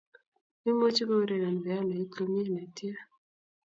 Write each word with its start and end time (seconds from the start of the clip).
Imuchi 0.69 1.03
koureren 1.09 1.57
pianoit 1.63 2.09
komie 2.15 2.43
netia 2.53 2.97